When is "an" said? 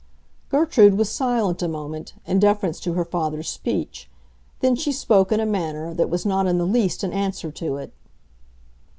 7.03-7.13